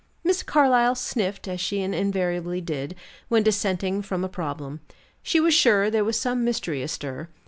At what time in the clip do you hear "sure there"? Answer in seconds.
5.53-6.03